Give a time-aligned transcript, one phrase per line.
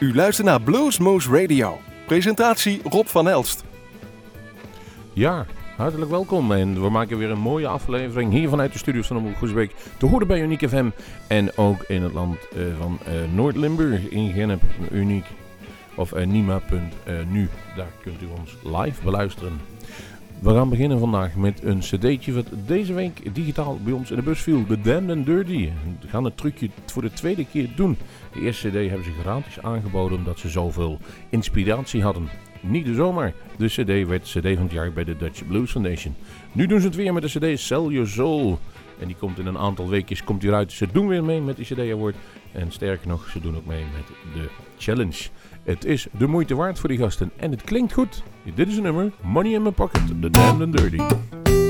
[0.00, 1.80] U luistert naar Bluesmoose Radio.
[2.06, 3.64] Presentatie Rob van Elst.
[5.12, 6.52] Ja, hartelijk welkom.
[6.52, 9.74] En we maken weer een mooie aflevering hier vanuit de studios van Omroep Goesbeek.
[9.98, 10.90] Te horen bij Uniek FM.
[11.26, 14.62] En ook in het land uh, van uh, Noord-Limburg in Gennep.
[14.90, 15.26] Uniek.
[15.94, 17.48] Of uh, Nima.nu.
[17.76, 19.60] Daar kunt u ons live beluisteren.
[20.40, 24.22] We gaan beginnen vandaag met een cd'tje wat deze week digitaal bij ons in de
[24.22, 24.66] bus viel.
[24.66, 25.68] The Damned and Dirty.
[26.00, 27.96] We gaan het trucje voor de tweede keer doen.
[28.32, 32.28] De eerste cd hebben ze gratis aangeboden omdat ze zoveel inspiratie hadden.
[32.60, 33.32] Niet de zomaar.
[33.56, 36.14] De cd werd cd van het jaar bij de Dutch Blues Foundation.
[36.52, 38.58] Nu doen ze het weer met de cd Sell Your Soul.
[39.00, 40.72] En die komt in een aantal weekjes komt die eruit.
[40.72, 42.16] Ze doen weer mee met die cd award.
[42.52, 45.28] En sterker nog, ze doen ook mee met de challenge.
[45.70, 47.30] Het is de moeite waard voor die gasten.
[47.36, 48.22] En het klinkt goed.
[48.54, 49.12] Dit is een nummer.
[49.22, 50.00] Money in my pocket.
[50.20, 51.69] The Damned and Dirty.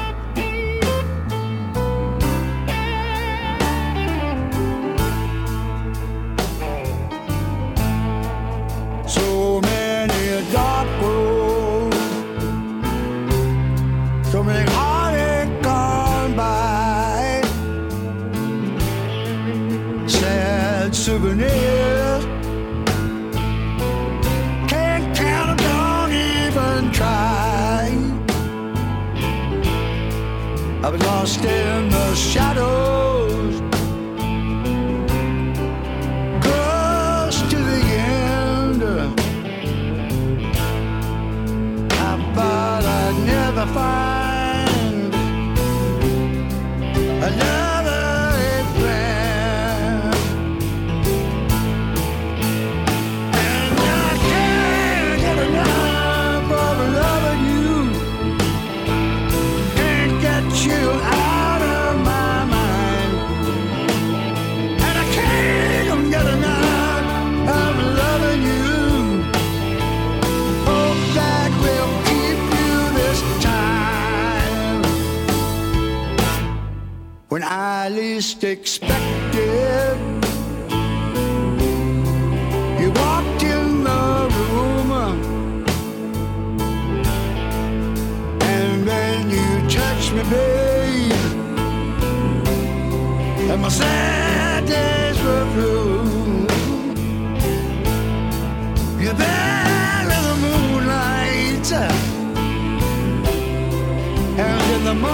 [104.83, 105.11] the morning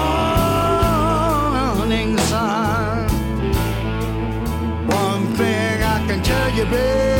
[2.29, 3.07] sun.
[4.87, 7.16] One thing I can tell you, baby.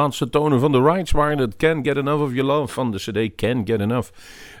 [0.00, 2.98] laatste tonen van The Rides waren het Can't Get Enough of Your Love van de
[2.98, 4.08] CD Can't Get Enough.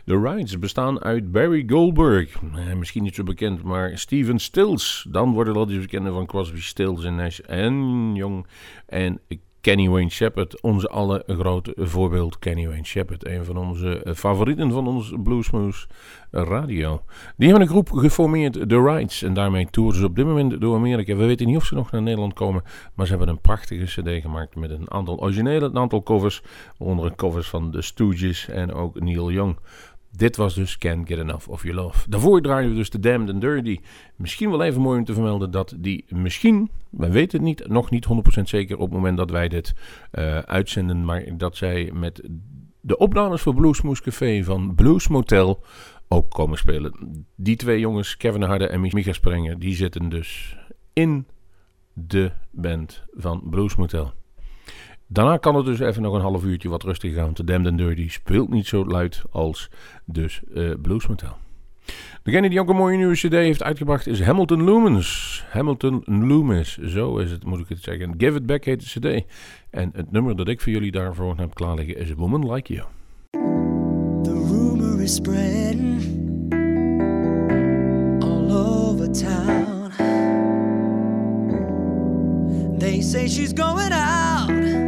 [0.04, 5.06] The Rides bestaan uit Barry Goldberg, eh, misschien niet zo bekend, maar Steven Stills.
[5.08, 8.46] Dan worden dat die bekend van Crosby, Stills en Nash en Jong
[8.86, 9.20] en
[9.60, 13.26] Kenny Wayne Shepherd, onze alle grote voorbeeld Kenny Wayne Shepherd.
[13.26, 15.86] Een van onze favorieten van ons Bluesmoose
[16.30, 17.02] radio.
[17.36, 19.22] Die hebben een groep geformeerd, The Rides.
[19.22, 21.16] En daarmee toeren ze op dit moment door Amerika.
[21.16, 22.62] We weten niet of ze nog naar Nederland komen.
[22.94, 26.42] Maar ze hebben een prachtige cd gemaakt met een aantal originele, een aantal covers.
[26.78, 29.58] Waaronder covers van The Stooges en ook Neil Young.
[30.10, 32.10] Dit was dus Can't Get Enough of Your Love.
[32.10, 33.78] Daarvoor draaien we dus de Damned and Dirty.
[34.16, 37.90] Misschien wel even mooi om te vermelden dat die misschien, we weten het niet, nog
[37.90, 38.06] niet
[38.38, 39.74] 100% zeker op het moment dat wij dit
[40.12, 42.28] uh, uitzenden, maar dat zij met
[42.80, 45.64] de opnames voor Bluesmoose Café van Blues Motel
[46.08, 47.26] ook komen spelen.
[47.36, 50.56] Die twee jongens, Kevin Harde en Micha Sprenger, die zitten dus
[50.92, 51.26] in
[51.92, 54.12] de band van Blues Motel.
[55.12, 57.30] Daarna kan het dus even nog een half uurtje wat rustig gaan.
[57.34, 59.70] De Damned and Dirty speelt niet zo luid als
[60.04, 61.36] dus uh, Blues Motel.
[62.22, 65.44] Degene die ook een mooie nieuwe cd heeft uitgebracht is Hamilton Lumens.
[65.50, 68.14] Hamilton Loomis, zo is het, moet ik het zeggen.
[68.18, 69.26] Give It Back heet de cd.
[69.70, 72.86] En het nummer dat ik voor jullie daarvoor heb klaarliggen is Woman Like You.
[74.22, 76.02] The rumor is spreading
[78.22, 79.68] all over town.
[82.78, 84.79] They say she's going out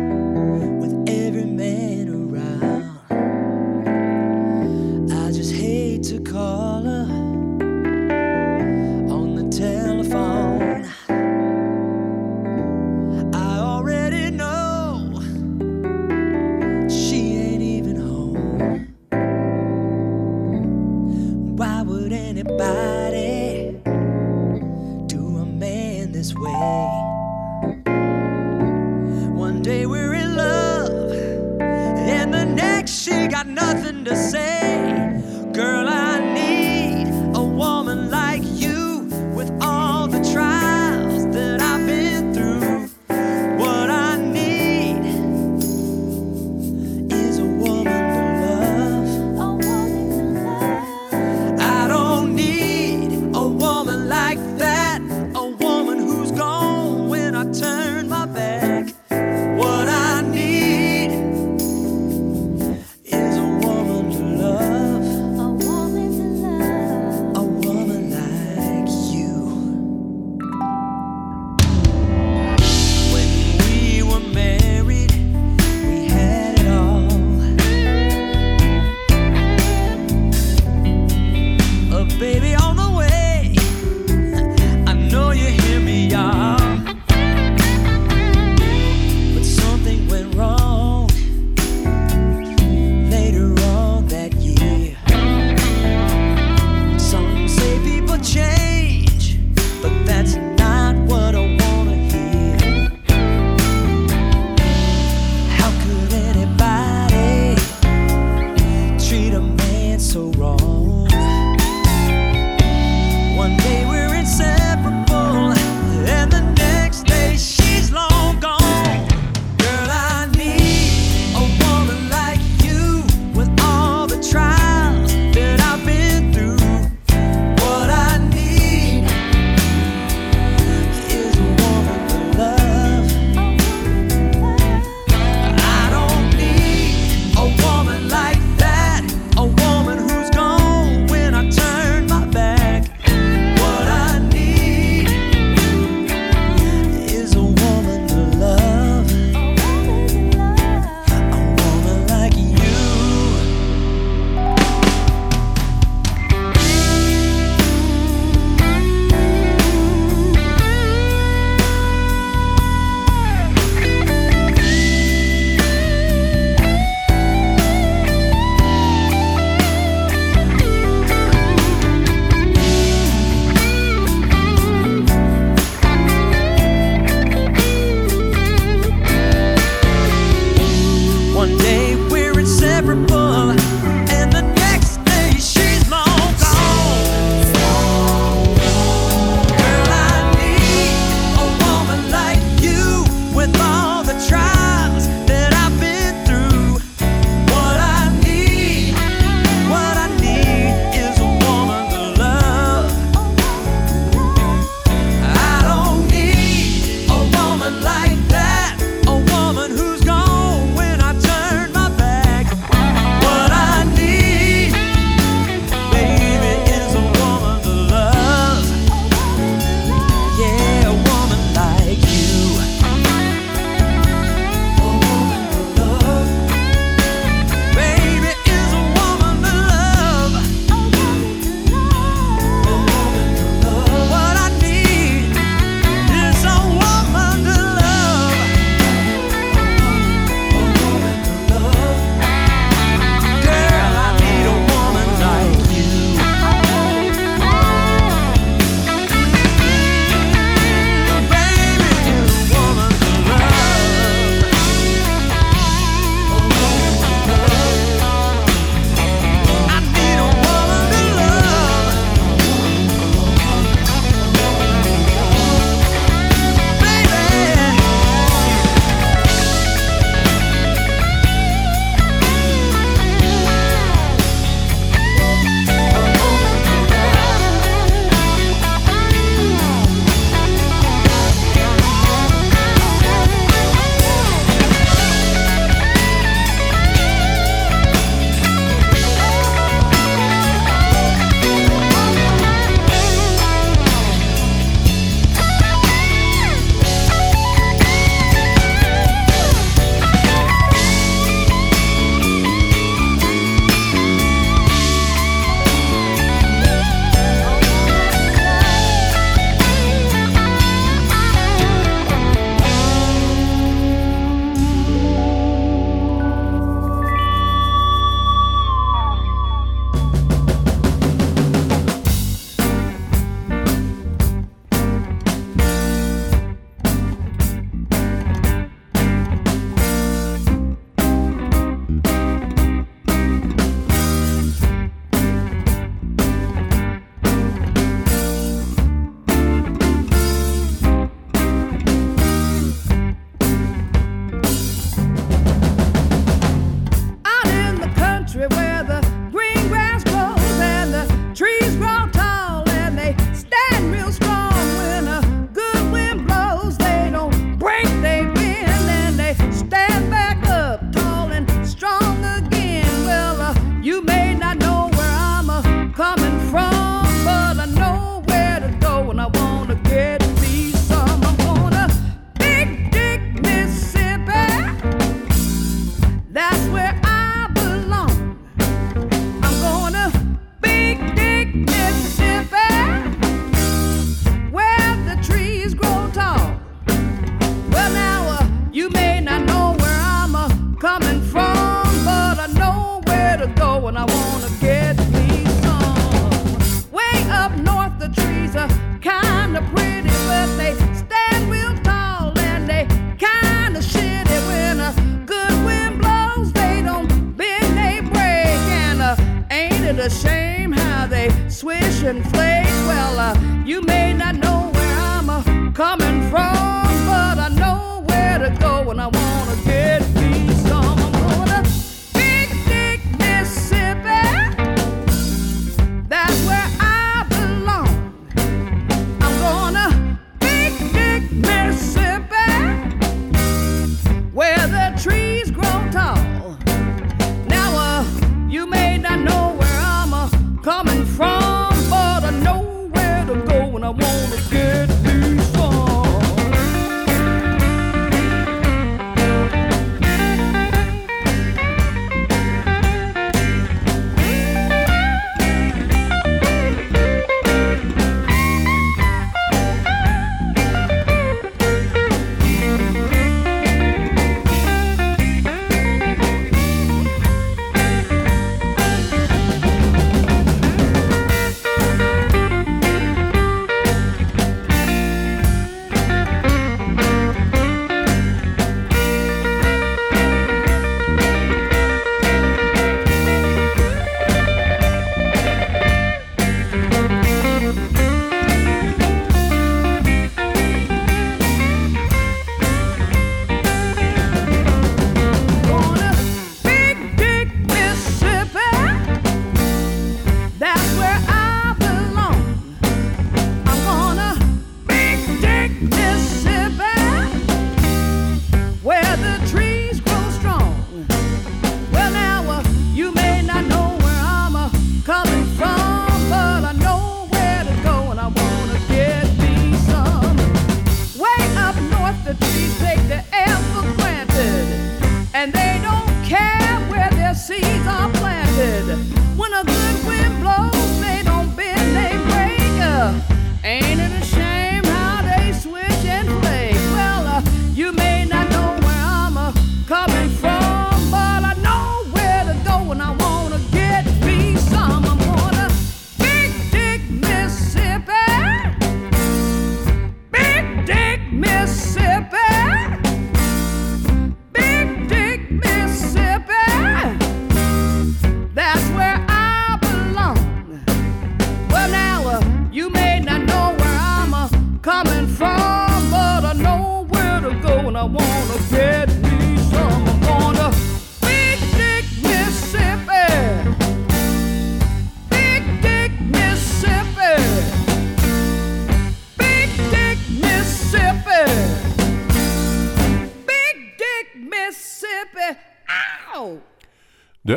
[440.62, 440.91] Come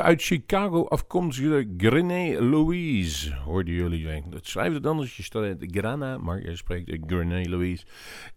[0.06, 4.24] uit Chicago afkomstige Grené Louise hoorden jullie.
[4.30, 7.86] Dat schrijft het anders, je staat Grana, maar je spreekt Grené Louise.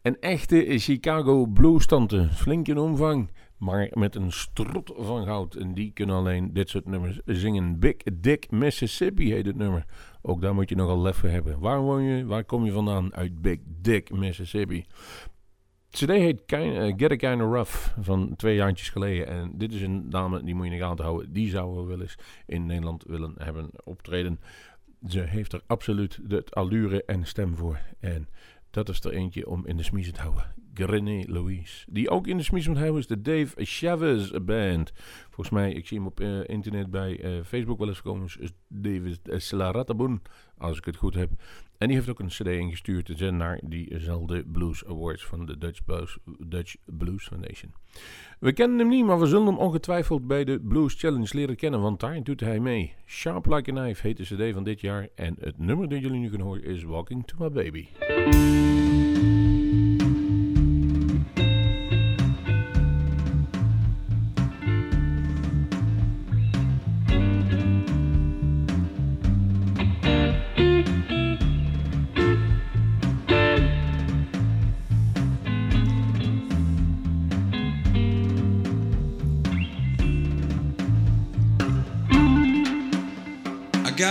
[0.03, 5.55] Een echte Chicago blues tante, flink in omvang, maar met een strot van goud.
[5.55, 7.79] En die kunnen alleen dit soort nummers zingen.
[7.79, 9.85] Big Dick Mississippi heet het nummer.
[10.23, 11.61] Ook daar moet je nogal lef voor hebben.
[11.61, 12.27] Waar woon je?
[12.27, 13.15] Waar kom je vandaan?
[13.15, 14.85] Uit Big Dick Mississippi.
[15.99, 19.27] CD heet eh, Get It Kinda Rough van twee jaartjes geleden.
[19.27, 21.33] En dit is een dame, die moet je in de gaten houden.
[21.33, 24.41] Die zouden we wel eens in Nederland willen hebben optreden.
[25.09, 27.79] Ze heeft er absoluut de allure en stem voor.
[28.01, 28.29] En
[28.71, 30.55] dat is er eentje om in de smies te houden.
[30.75, 31.85] Grené Louise.
[31.91, 34.93] Die ook in de smies moet houden is de Dave Chavez Band.
[35.25, 38.29] Volgens mij, ik zie hem op eh, internet bij eh, Facebook wel eens komen.
[38.39, 39.21] Is David
[40.59, 41.31] als ik het goed heb.
[41.79, 46.19] En die heeft ook een cd ingestuurd naar diezelfde Blues Awards van de Dutch Blues,
[46.39, 47.73] Dutch Blues Foundation.
[48.41, 51.81] We kennen hem niet, maar we zullen hem ongetwijfeld bij de Blues Challenge leren kennen,
[51.81, 52.95] want daar doet hij mee.
[53.07, 56.21] Sharp Like a Knife heet de cd van dit jaar en het nummer dat jullie
[56.21, 57.87] nu kunnen horen is Walking to My Baby.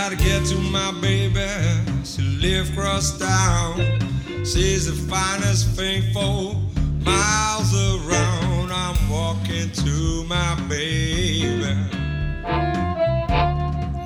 [0.08, 1.46] Got to get to my baby.
[2.02, 3.76] She lives across town.
[4.38, 6.56] She's the finest thing for
[7.04, 8.72] miles around.
[8.72, 11.76] I'm walking to my baby.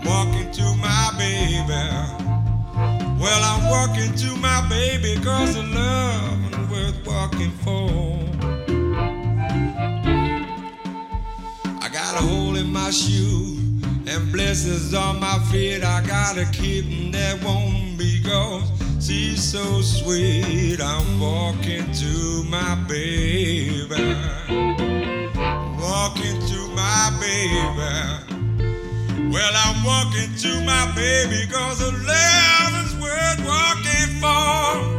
[0.04, 1.84] Walking to my baby.
[3.22, 8.18] Well, I'm walking to my baby cause the love is worth walking for.
[11.80, 13.51] I got a hole in my shoe
[14.14, 17.12] and blessings on my feet, I gotta keep them.
[17.12, 19.06] There won't be ghosts.
[19.06, 24.14] She's so sweet, I'm walking to my baby.
[25.80, 27.94] Walking to my baby.
[29.32, 34.92] Well, I'm walking to my baby, cause the love is worth walking for.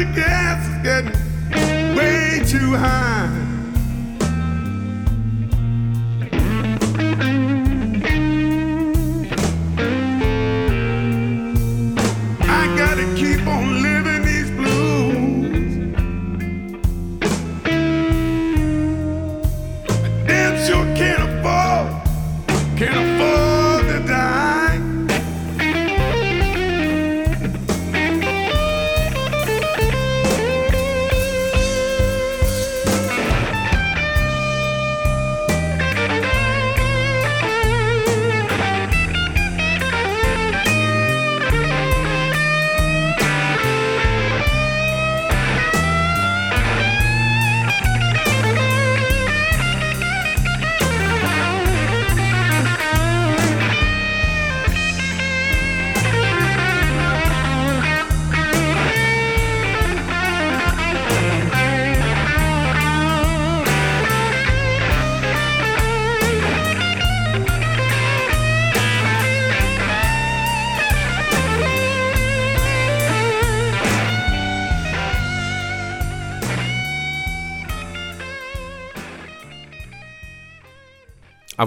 [0.00, 3.39] Of gas is getting way too high.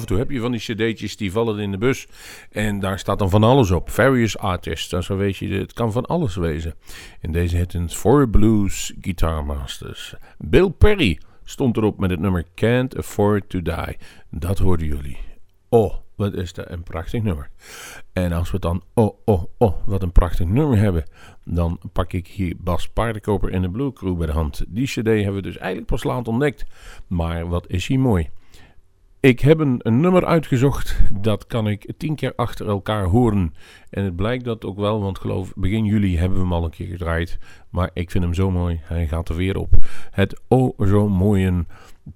[0.03, 2.07] En toe heb je van die cd'tjes die vallen in de bus.
[2.51, 3.89] En daar staat dan van alles op.
[3.89, 5.05] Various artists.
[5.05, 6.75] Zo weet je, het kan van alles wezen.
[7.21, 10.15] In deze het een Four Blues Guitar Masters.
[10.37, 13.97] Bill Perry stond erop met het nummer Can't Afford to Die.
[14.29, 15.17] Dat hoorden jullie.
[15.69, 17.49] Oh, wat is dat een prachtig nummer.
[18.13, 21.03] En als we dan, oh, oh, oh, wat een prachtig nummer hebben,
[21.45, 24.65] dan pak ik hier Bas Paardenkoper en de Blue Crew bij de hand.
[24.67, 26.65] Die cd hebben we dus eigenlijk pas laat ontdekt.
[27.07, 28.29] Maar wat is hij mooi.
[29.23, 33.53] Ik heb een, nummer uitgezocht, dat kan ik tien keer achter elkaar horen.
[33.89, 36.69] En het blijkt dat ook wel, want geloof begin juli hebben we hem al een
[36.69, 37.37] keer gedraaid.
[37.69, 39.75] Maar ik vind hem zo mooi, hij gaat er weer op.
[40.11, 41.65] Het oh zo mooie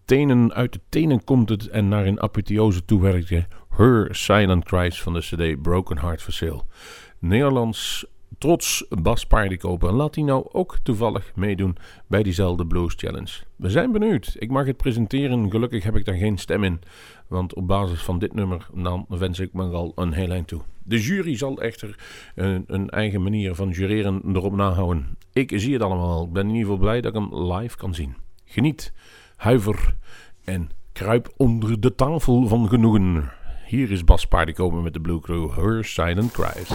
[0.05, 3.47] tenen, uit de tenen komt het en naar een apotheose toewerkte.
[3.69, 6.63] Her Silent Cries van de cd Broken Heart for Sale.
[7.19, 8.05] Nederlands
[8.37, 9.89] trots Bas Paardenkoper.
[9.89, 11.75] En nou ook toevallig meedoen
[12.07, 13.31] bij diezelfde Blues Challenge.
[13.55, 14.35] We zijn benieuwd.
[14.39, 15.51] Ik mag het presenteren.
[15.51, 16.79] Gelukkig heb ik daar geen stem in.
[17.27, 20.61] Want op basis van dit nummer dan wens ik me al een heel eind toe.
[20.83, 21.99] De jury zal echter
[22.35, 25.17] een, een eigen manier van jureren erop nahouden.
[25.33, 26.23] Ik zie het allemaal.
[26.23, 28.15] Ik ben in ieder geval blij dat ik hem live kan zien.
[28.45, 28.93] Geniet,
[29.35, 29.95] huiver
[30.43, 33.31] en kruip onder de tafel van genoegen.
[33.65, 36.69] Hier is Bas Paardenkoper met de Blue Crew, Her Silent Cries.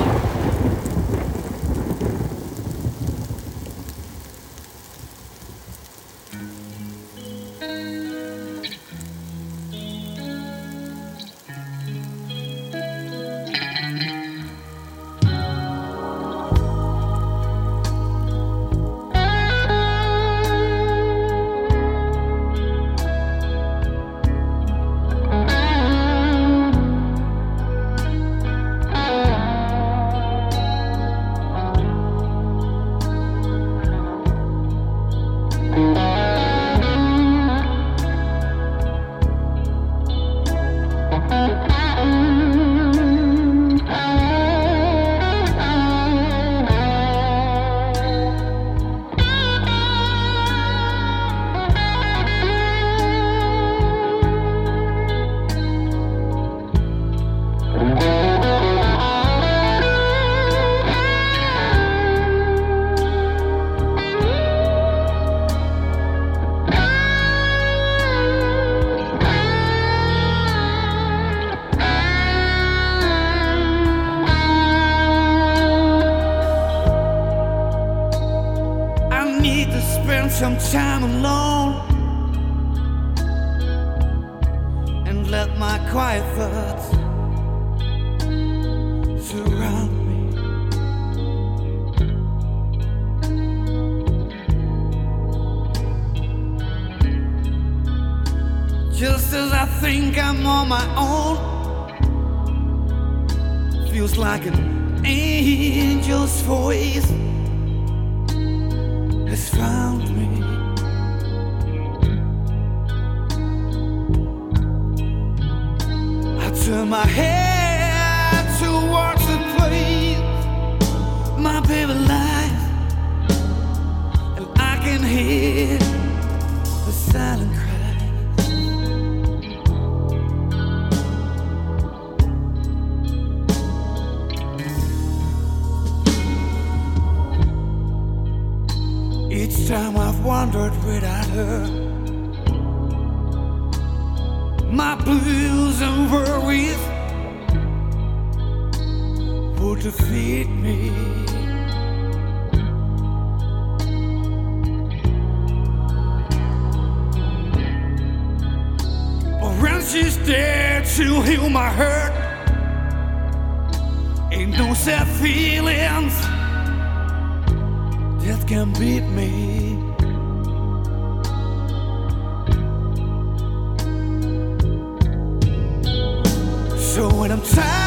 [177.22, 177.81] When I'm tired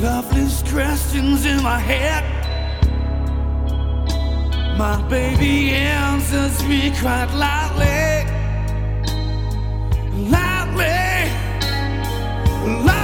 [0.00, 2.22] Loveless questions in my head.
[4.78, 8.24] My baby answers me quite loudly.
[10.30, 11.32] Loudly.
[12.84, 12.97] loudly.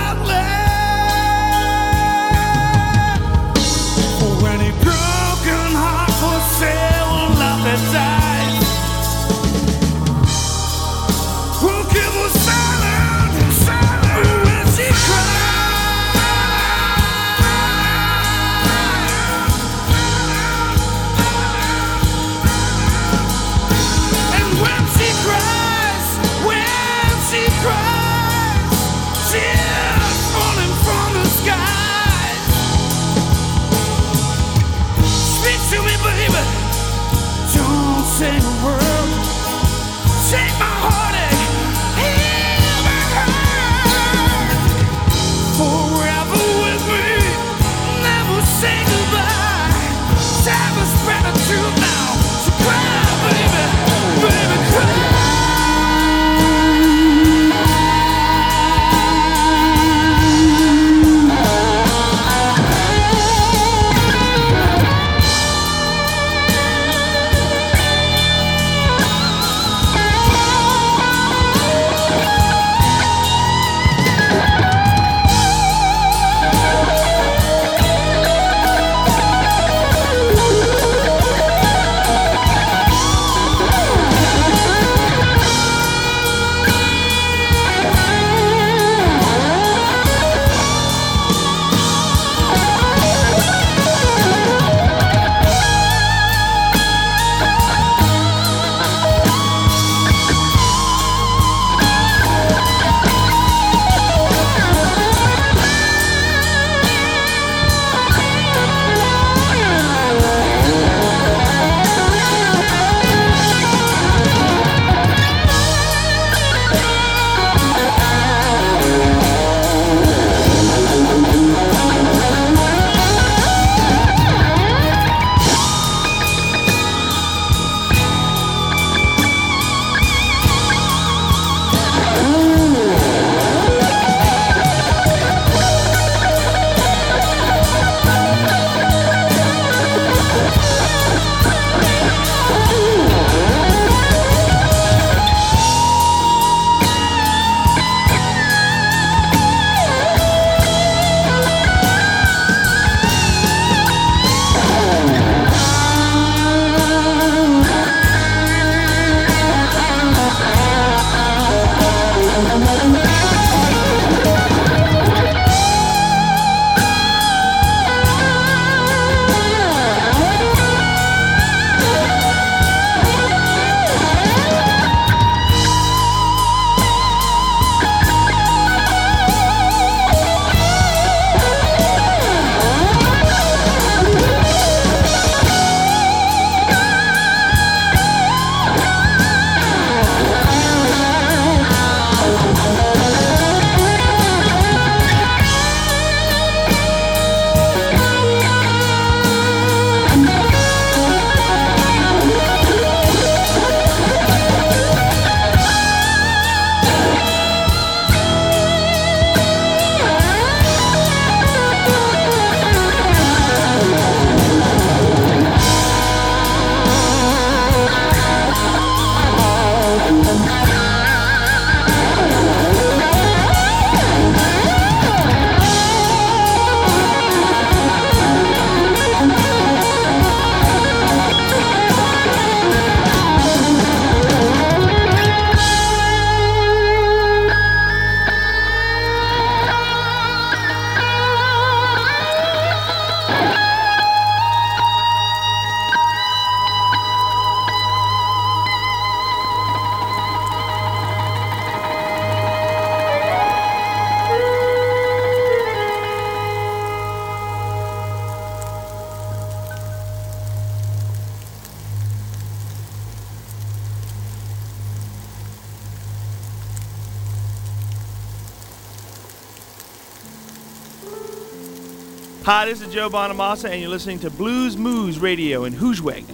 [272.67, 276.34] this is Joe Bonamassa, and you're listening to Blues Moves Radio in Hoosweg.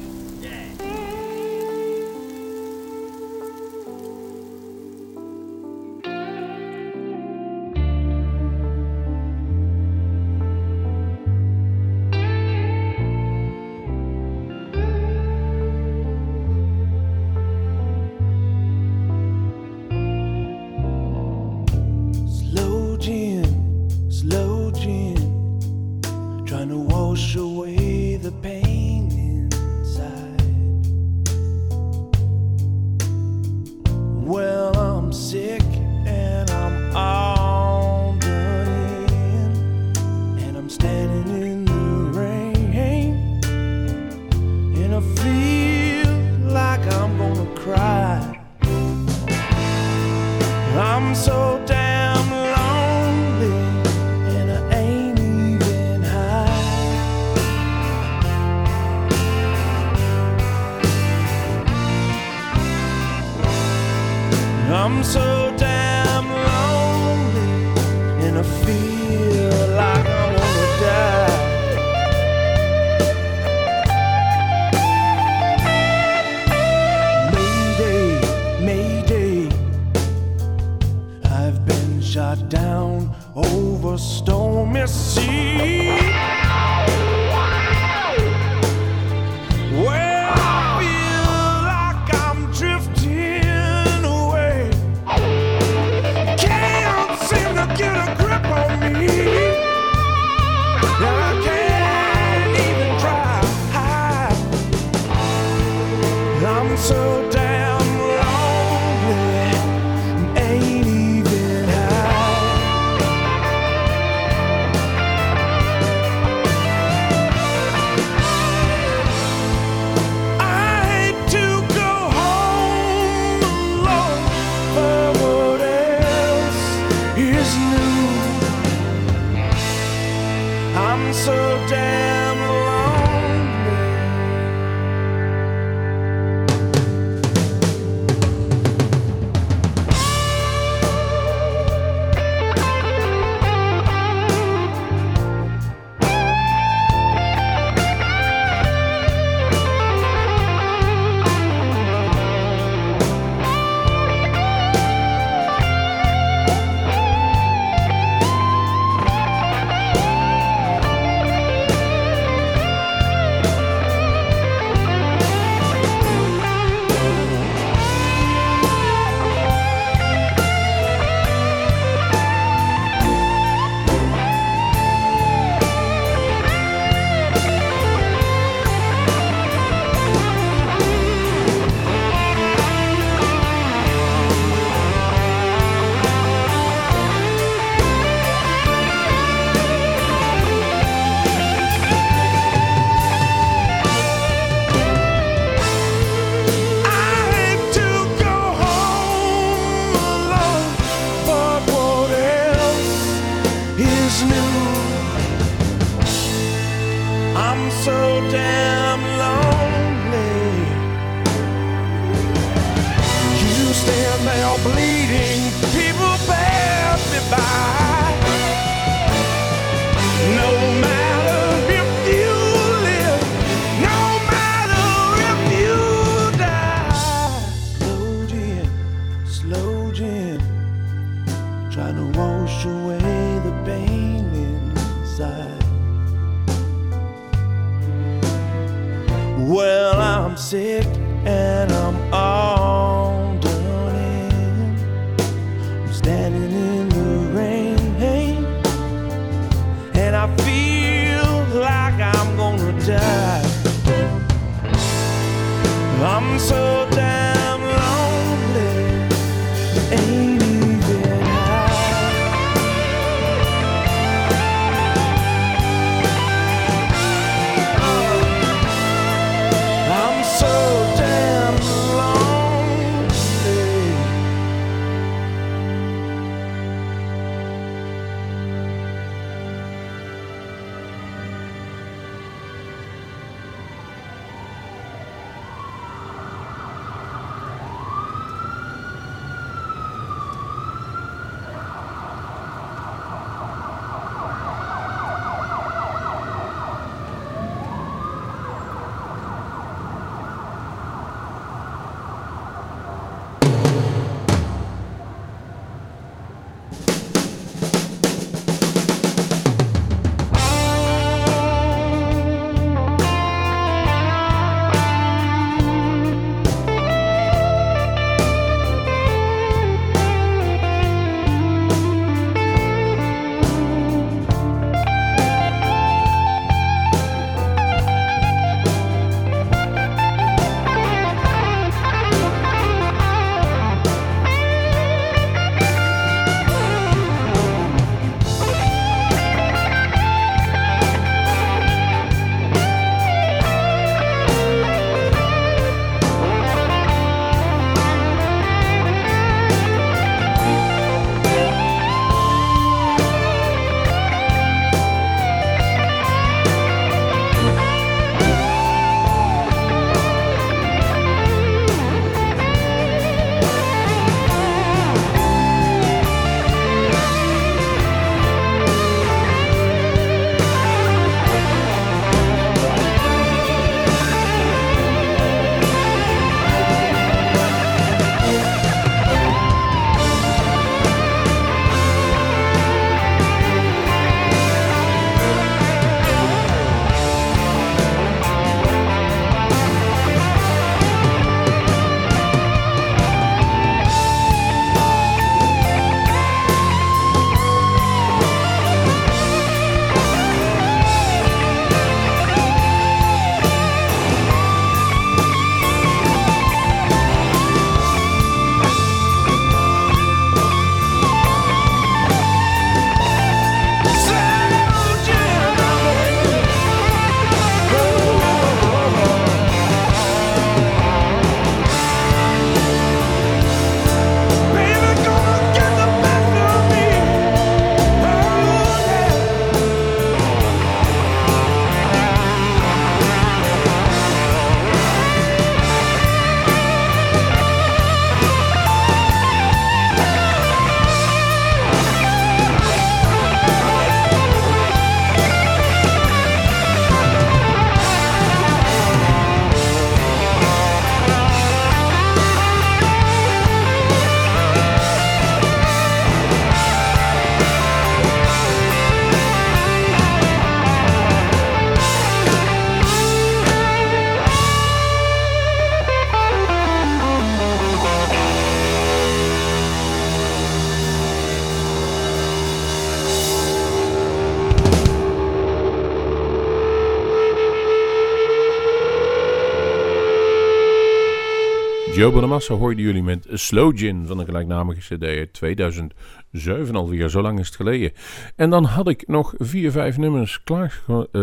[482.10, 487.08] Joe Bonamassa hoorden jullie met Slow Gin van de gelijknamige cd uit 2007 alweer.
[487.08, 487.92] Zo lang is het geleden.
[488.36, 490.82] En dan had ik nog vier, vijf nummers klaar,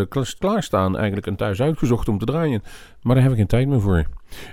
[0.09, 2.61] klaar- klaarstaan eigenlijk en thuis uitgezocht om te draaien.
[3.01, 4.05] Maar daar heb ik geen tijd meer voor.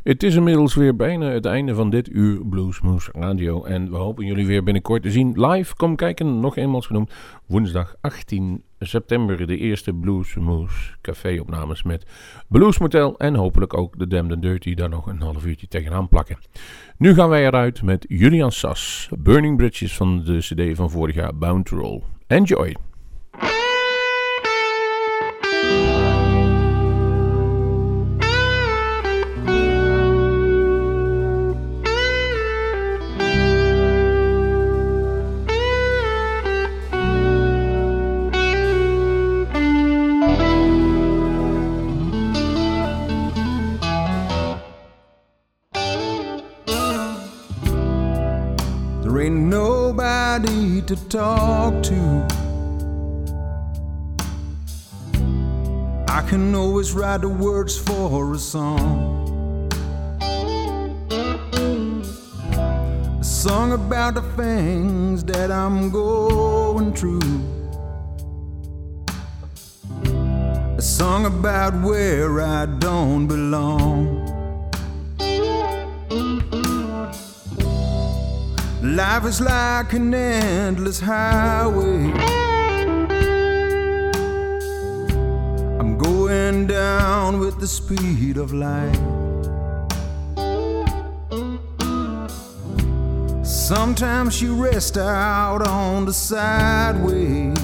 [0.02, 3.64] Het is inmiddels weer bijna het einde van dit uur Bluesmoose Radio.
[3.64, 5.76] En we hopen jullie weer binnenkort te zien live.
[5.76, 7.12] Kom kijken, nog eenmaal genoemd.
[7.46, 12.06] Woensdag 18 september de eerste Bluesmoose café-opnames met
[12.48, 13.18] Blues Motel.
[13.18, 16.38] En hopelijk ook de Damned Dirty daar nog een half uurtje tegenaan plakken.
[16.98, 19.08] Nu gaan wij eruit met Julian Sass.
[19.18, 22.02] Burning Bridges van de cd van vorig jaar Bound to Roll.
[22.26, 22.76] Enjoy!
[50.86, 52.26] To talk to.
[56.08, 59.70] I can always write the words for a song.
[63.18, 67.40] A song about the things that I'm going through.
[70.76, 74.23] A song about where I don't belong.
[78.84, 82.12] Life is like an endless highway.
[85.80, 88.94] I'm going down with the speed of light.
[93.42, 97.58] Sometimes you rest out on the sideways.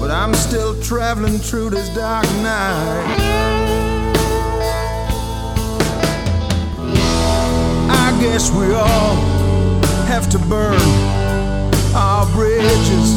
[0.00, 3.67] But I'm still traveling through this dark night.
[8.20, 9.14] Guess we all
[10.06, 10.80] have to burn
[11.94, 13.14] our bridges.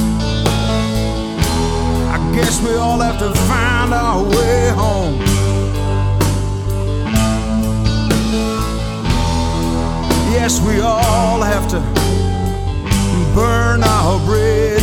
[2.16, 5.20] I guess we all have to find our way home.
[10.32, 11.80] Yes, we all have to
[13.34, 14.81] burn our bridges,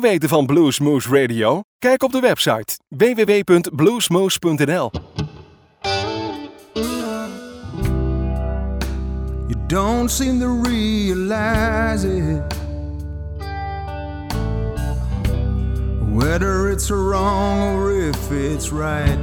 [0.00, 1.60] meer weten van Bluesmoose Radio?
[1.78, 4.90] Kijk op de website www.bluesmoose.nl.
[9.46, 12.42] You don't seem to realize it.
[16.14, 19.18] Whether it's wrong or if it's right.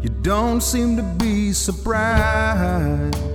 [0.00, 3.31] You don't seem to be surprised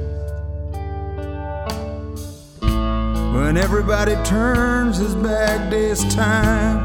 [3.38, 6.76] when everybody turns his back this time.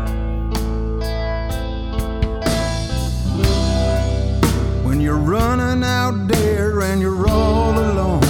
[4.84, 8.22] when you're running out there and you're all alone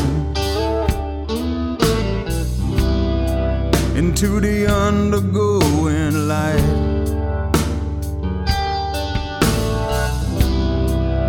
[3.97, 6.63] into the undergoing light.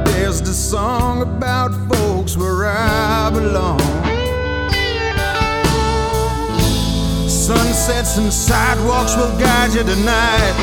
[0.06, 4.03] There's the song about folks where I belong.
[7.44, 10.54] Sunsets and sidewalks will guide you tonight.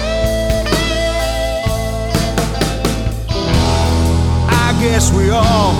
[4.48, 5.74] I guess we all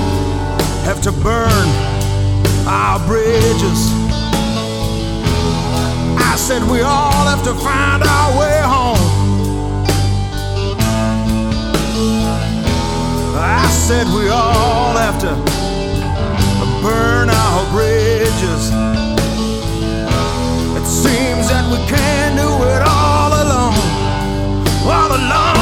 [0.85, 1.69] have to burn
[2.69, 3.81] our bridges.
[6.21, 9.01] I said we all have to find our way home.
[13.39, 15.35] I said we all have to
[16.83, 19.10] burn our bridges
[21.03, 23.75] seems that we can do it all alone,
[24.85, 25.60] all alone.